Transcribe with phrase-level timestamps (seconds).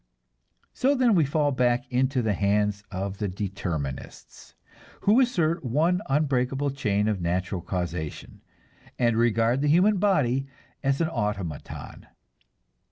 [0.73, 4.55] So then we fall back into the hands of the "determinists,"
[5.01, 8.41] who assert one unbreakable chain of natural causation,
[8.97, 10.47] and regard the human body
[10.81, 12.07] as an automaton.